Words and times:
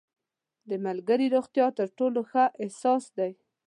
•د 0.69 0.71
ملګري 0.85 1.27
ملګرتیا 1.29 1.67
تر 1.77 1.87
ټولو 1.97 2.19
ښه 2.29 2.43
احساس 2.63 3.03
دی. 3.17 3.31